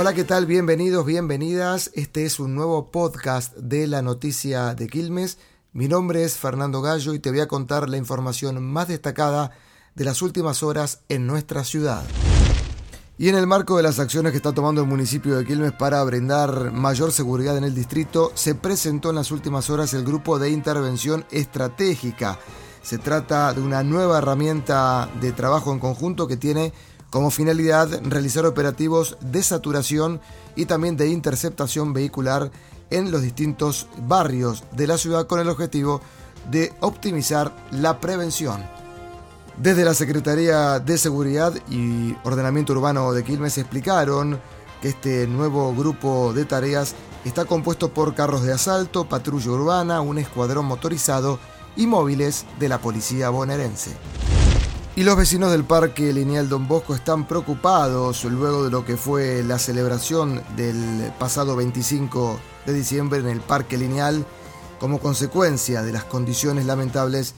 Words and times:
Hola, 0.00 0.14
¿qué 0.14 0.24
tal? 0.24 0.46
Bienvenidos, 0.46 1.04
bienvenidas. 1.04 1.90
Este 1.92 2.24
es 2.24 2.40
un 2.40 2.54
nuevo 2.54 2.90
podcast 2.90 3.54
de 3.56 3.86
la 3.86 4.00
noticia 4.00 4.74
de 4.74 4.88
Quilmes. 4.88 5.36
Mi 5.74 5.88
nombre 5.88 6.24
es 6.24 6.38
Fernando 6.38 6.80
Gallo 6.80 7.12
y 7.12 7.18
te 7.18 7.28
voy 7.28 7.40
a 7.40 7.48
contar 7.48 7.86
la 7.90 7.98
información 7.98 8.64
más 8.64 8.88
destacada 8.88 9.50
de 9.94 10.06
las 10.06 10.22
últimas 10.22 10.62
horas 10.62 11.02
en 11.10 11.26
nuestra 11.26 11.64
ciudad. 11.64 12.02
Y 13.18 13.28
en 13.28 13.34
el 13.34 13.46
marco 13.46 13.76
de 13.76 13.82
las 13.82 13.98
acciones 13.98 14.32
que 14.32 14.38
está 14.38 14.54
tomando 14.54 14.80
el 14.80 14.86
municipio 14.86 15.36
de 15.36 15.44
Quilmes 15.44 15.72
para 15.72 16.02
brindar 16.02 16.72
mayor 16.72 17.12
seguridad 17.12 17.58
en 17.58 17.64
el 17.64 17.74
distrito, 17.74 18.32
se 18.34 18.54
presentó 18.54 19.10
en 19.10 19.16
las 19.16 19.30
últimas 19.30 19.68
horas 19.68 19.92
el 19.92 20.02
grupo 20.02 20.38
de 20.38 20.48
intervención 20.48 21.26
estratégica. 21.30 22.38
Se 22.80 22.96
trata 22.96 23.52
de 23.52 23.60
una 23.60 23.82
nueva 23.82 24.16
herramienta 24.16 25.10
de 25.20 25.32
trabajo 25.32 25.74
en 25.74 25.78
conjunto 25.78 26.26
que 26.26 26.38
tiene 26.38 26.72
como 27.10 27.30
finalidad 27.30 27.88
realizar 28.04 28.46
operativos 28.46 29.18
de 29.20 29.42
saturación 29.42 30.20
y 30.56 30.66
también 30.66 30.96
de 30.96 31.08
interceptación 31.08 31.92
vehicular 31.92 32.50
en 32.90 33.10
los 33.10 33.22
distintos 33.22 33.86
barrios 34.06 34.64
de 34.72 34.86
la 34.86 34.98
ciudad 34.98 35.26
con 35.26 35.40
el 35.40 35.48
objetivo 35.48 36.00
de 36.50 36.72
optimizar 36.80 37.52
la 37.70 38.00
prevención. 38.00 38.64
Desde 39.56 39.84
la 39.84 39.94
Secretaría 39.94 40.78
de 40.78 40.96
Seguridad 40.96 41.52
y 41.68 42.16
Ordenamiento 42.24 42.72
Urbano 42.72 43.12
de 43.12 43.24
Quilmes 43.24 43.58
explicaron 43.58 44.40
que 44.80 44.88
este 44.88 45.26
nuevo 45.26 45.74
grupo 45.74 46.32
de 46.32 46.46
tareas 46.46 46.94
está 47.24 47.44
compuesto 47.44 47.92
por 47.92 48.14
carros 48.14 48.42
de 48.42 48.52
asalto, 48.52 49.08
patrulla 49.08 49.50
urbana, 49.50 50.00
un 50.00 50.18
escuadrón 50.18 50.64
motorizado 50.64 51.38
y 51.76 51.86
móviles 51.86 52.46
de 52.58 52.68
la 52.68 52.78
policía 52.78 53.28
bonaerense. 53.28 53.90
Y 54.96 55.04
los 55.04 55.16
vecinos 55.16 55.52
del 55.52 55.64
Parque 55.64 56.12
Lineal 56.12 56.48
Don 56.48 56.66
Bosco 56.66 56.94
están 56.94 57.26
preocupados 57.26 58.24
luego 58.24 58.64
de 58.64 58.70
lo 58.70 58.84
que 58.84 58.96
fue 58.96 59.42
la 59.44 59.58
celebración 59.58 60.42
del 60.56 61.12
pasado 61.18 61.54
25 61.54 62.40
de 62.66 62.72
diciembre 62.72 63.20
en 63.20 63.28
el 63.28 63.40
Parque 63.40 63.78
Lineal 63.78 64.26
como 64.80 64.98
consecuencia 64.98 65.82
de 65.82 65.92
las 65.92 66.04
condiciones 66.04 66.66
lamentables 66.66 67.34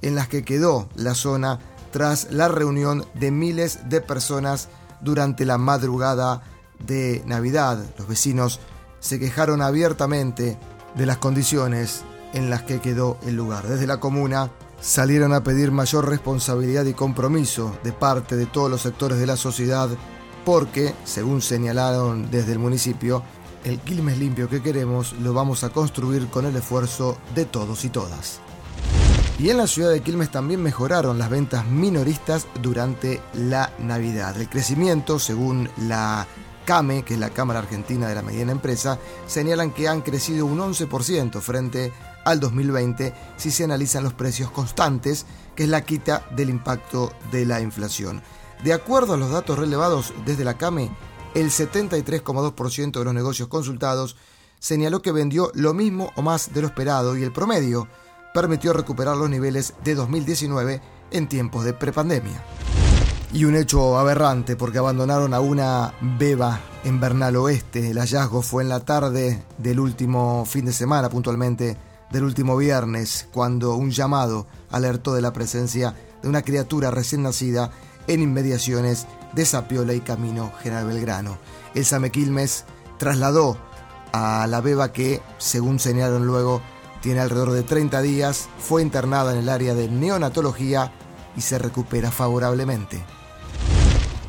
en 0.00 0.14
las 0.14 0.28
que 0.28 0.44
quedó 0.44 0.88
la 0.94 1.14
zona 1.14 1.58
tras 1.90 2.30
la 2.30 2.46
reunión 2.46 3.04
de 3.14 3.32
miles 3.32 3.88
de 3.88 4.00
personas 4.00 4.68
durante 5.00 5.44
la 5.44 5.58
madrugada 5.58 6.42
de 6.78 7.22
Navidad. 7.26 7.84
Los 7.98 8.06
vecinos 8.06 8.60
se 9.00 9.18
quejaron 9.18 9.60
abiertamente 9.60 10.56
de 10.94 11.06
las 11.06 11.18
condiciones 11.18 12.04
en 12.32 12.48
las 12.48 12.62
que 12.62 12.80
quedó 12.80 13.18
el 13.26 13.34
lugar. 13.34 13.66
Desde 13.66 13.86
la 13.88 13.98
comuna 13.98 14.50
salieron 14.82 15.32
a 15.32 15.44
pedir 15.44 15.70
mayor 15.70 16.08
responsabilidad 16.08 16.84
y 16.84 16.92
compromiso 16.92 17.78
de 17.84 17.92
parte 17.92 18.36
de 18.36 18.46
todos 18.46 18.70
los 18.70 18.82
sectores 18.82 19.18
de 19.18 19.26
la 19.26 19.36
sociedad 19.36 19.88
porque, 20.44 20.92
según 21.04 21.40
señalaron 21.40 22.30
desde 22.30 22.52
el 22.52 22.58
municipio, 22.58 23.22
el 23.64 23.78
Quilmes 23.78 24.18
limpio 24.18 24.48
que 24.48 24.60
queremos 24.60 25.12
lo 25.14 25.32
vamos 25.32 25.62
a 25.62 25.70
construir 25.70 26.26
con 26.26 26.46
el 26.46 26.56
esfuerzo 26.56 27.16
de 27.36 27.44
todos 27.44 27.84
y 27.84 27.90
todas. 27.90 28.40
Y 29.38 29.50
en 29.50 29.56
la 29.56 29.68
ciudad 29.68 29.90
de 29.90 30.00
Quilmes 30.00 30.30
también 30.30 30.60
mejoraron 30.60 31.18
las 31.18 31.30
ventas 31.30 31.64
minoristas 31.66 32.48
durante 32.60 33.20
la 33.34 33.72
Navidad. 33.78 34.38
El 34.38 34.48
crecimiento, 34.48 35.20
según 35.20 35.70
la 35.78 36.26
CAME, 36.64 37.04
que 37.04 37.14
es 37.14 37.20
la 37.20 37.30
Cámara 37.30 37.60
Argentina 37.60 38.08
de 38.08 38.16
la 38.16 38.22
Mediana 38.22 38.52
Empresa, 38.52 38.98
señalan 39.26 39.72
que 39.72 39.88
han 39.88 40.02
crecido 40.02 40.44
un 40.44 40.58
11% 40.58 41.40
frente 41.40 41.92
a 42.10 42.11
al 42.24 42.40
2020 42.40 43.14
si 43.36 43.50
se 43.50 43.64
analizan 43.64 44.04
los 44.04 44.14
precios 44.14 44.50
constantes, 44.50 45.26
que 45.54 45.64
es 45.64 45.68
la 45.68 45.82
quita 45.82 46.26
del 46.34 46.50
impacto 46.50 47.12
de 47.30 47.46
la 47.46 47.60
inflación. 47.60 48.22
De 48.64 48.72
acuerdo 48.72 49.14
a 49.14 49.16
los 49.16 49.30
datos 49.30 49.58
relevados 49.58 50.14
desde 50.24 50.44
la 50.44 50.56
CAME, 50.56 50.90
el 51.34 51.50
73,2% 51.50 52.98
de 52.98 53.04
los 53.04 53.14
negocios 53.14 53.48
consultados 53.48 54.16
señaló 54.58 55.02
que 55.02 55.12
vendió 55.12 55.50
lo 55.54 55.74
mismo 55.74 56.12
o 56.14 56.22
más 56.22 56.52
de 56.54 56.60
lo 56.60 56.68
esperado 56.68 57.16
y 57.16 57.22
el 57.22 57.32
promedio 57.32 57.88
permitió 58.32 58.72
recuperar 58.72 59.16
los 59.16 59.28
niveles 59.28 59.74
de 59.82 59.94
2019 59.94 60.80
en 61.10 61.28
tiempos 61.28 61.64
de 61.64 61.72
prepandemia. 61.72 62.42
Y 63.32 63.44
un 63.46 63.56
hecho 63.56 63.98
aberrante 63.98 64.56
porque 64.56 64.78
abandonaron 64.78 65.34
a 65.34 65.40
una 65.40 65.94
beba 66.00 66.60
en 66.84 67.00
Bernal 67.00 67.36
Oeste. 67.36 67.90
El 67.90 67.98
hallazgo 67.98 68.42
fue 68.42 68.62
en 68.62 68.68
la 68.68 68.80
tarde 68.80 69.42
del 69.58 69.80
último 69.80 70.44
fin 70.46 70.66
de 70.66 70.72
semana 70.72 71.08
puntualmente 71.08 71.76
del 72.12 72.24
último 72.24 72.56
viernes, 72.56 73.26
cuando 73.32 73.74
un 73.74 73.90
llamado 73.90 74.46
alertó 74.70 75.14
de 75.14 75.22
la 75.22 75.32
presencia 75.32 75.94
de 76.22 76.28
una 76.28 76.42
criatura 76.42 76.90
recién 76.90 77.22
nacida 77.22 77.72
en 78.06 78.20
inmediaciones 78.20 79.06
de 79.32 79.46
Sapiola 79.46 79.94
y 79.94 80.00
Camino 80.00 80.52
General 80.62 80.86
Belgrano. 80.86 81.38
El 81.74 81.84
Samequilmes 81.84 82.64
trasladó 82.98 83.56
a 84.12 84.46
la 84.46 84.60
beba 84.60 84.92
que, 84.92 85.22
según 85.38 85.78
señalaron 85.78 86.26
luego, 86.26 86.60
tiene 87.00 87.20
alrededor 87.20 87.52
de 87.52 87.62
30 87.62 88.02
días, 88.02 88.48
fue 88.58 88.82
internada 88.82 89.32
en 89.32 89.38
el 89.38 89.48
área 89.48 89.74
de 89.74 89.88
neonatología 89.88 90.92
y 91.36 91.40
se 91.40 91.58
recupera 91.58 92.10
favorablemente. 92.10 93.02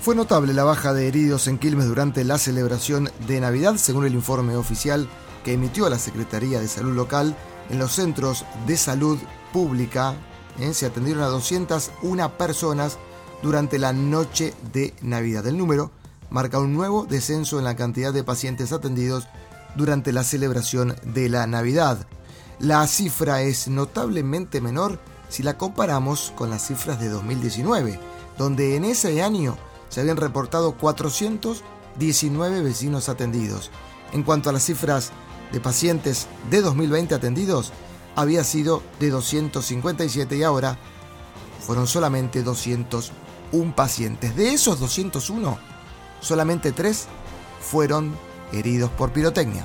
Fue 0.00 0.14
notable 0.14 0.54
la 0.54 0.64
baja 0.64 0.92
de 0.92 1.08
heridos 1.08 1.48
en 1.48 1.58
Quilmes 1.58 1.86
durante 1.86 2.24
la 2.24 2.38
celebración 2.38 3.10
de 3.26 3.40
Navidad, 3.40 3.76
según 3.76 4.06
el 4.06 4.14
informe 4.14 4.54
oficial 4.54 5.08
que 5.44 5.54
emitió 5.54 5.88
la 5.88 5.98
Secretaría 5.98 6.60
de 6.60 6.68
Salud 6.68 6.94
Local 6.94 7.36
en 7.70 7.78
los 7.78 7.92
centros 7.92 8.44
de 8.66 8.76
salud 8.76 9.18
pública 9.52 10.14
¿eh? 10.58 10.74
se 10.74 10.86
atendieron 10.86 11.22
a 11.22 11.28
201 11.28 12.36
personas 12.36 12.98
durante 13.42 13.78
la 13.78 13.92
noche 13.92 14.54
de 14.72 14.94
Navidad. 15.02 15.46
El 15.46 15.58
número 15.58 15.90
marca 16.30 16.58
un 16.58 16.74
nuevo 16.74 17.06
descenso 17.06 17.58
en 17.58 17.64
la 17.64 17.76
cantidad 17.76 18.12
de 18.12 18.24
pacientes 18.24 18.72
atendidos 18.72 19.28
durante 19.76 20.12
la 20.12 20.24
celebración 20.24 20.96
de 21.04 21.28
la 21.28 21.46
Navidad. 21.46 22.06
La 22.58 22.86
cifra 22.86 23.42
es 23.42 23.68
notablemente 23.68 24.60
menor 24.60 24.98
si 25.28 25.42
la 25.42 25.58
comparamos 25.58 26.32
con 26.36 26.50
las 26.50 26.66
cifras 26.66 27.00
de 27.00 27.08
2019, 27.08 27.98
donde 28.38 28.76
en 28.76 28.84
ese 28.84 29.22
año 29.22 29.56
se 29.88 30.00
habían 30.00 30.16
reportado 30.16 30.76
419 30.76 32.62
vecinos 32.62 33.08
atendidos. 33.08 33.70
En 34.12 34.22
cuanto 34.22 34.50
a 34.50 34.52
las 34.52 34.64
cifras 34.64 35.10
de 35.54 35.60
pacientes 35.60 36.26
de 36.50 36.60
2020 36.60 37.14
atendidos 37.14 37.72
había 38.16 38.42
sido 38.42 38.82
de 38.98 39.10
257 39.10 40.36
y 40.36 40.42
ahora 40.42 40.76
fueron 41.64 41.86
solamente 41.86 42.42
201 42.42 43.76
pacientes. 43.76 44.34
De 44.34 44.52
esos 44.52 44.80
201, 44.80 45.56
solamente 46.20 46.72
3 46.72 47.06
fueron 47.60 48.16
heridos 48.52 48.90
por 48.90 49.12
pirotecnia. 49.12 49.64